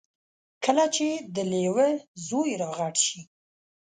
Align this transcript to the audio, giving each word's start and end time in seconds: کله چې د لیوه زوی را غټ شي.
کله 0.63 0.85
چې 0.95 1.07
د 1.35 1.37
لیوه 1.51 1.87
زوی 2.27 2.51
را 2.61 2.69
غټ 2.79 2.95
شي. 3.05 3.21